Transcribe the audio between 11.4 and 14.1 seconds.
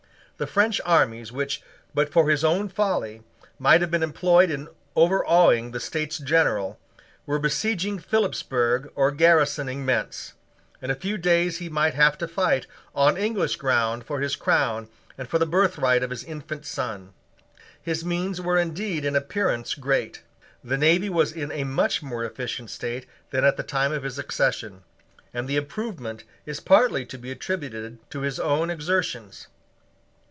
he might have to fight, on English ground,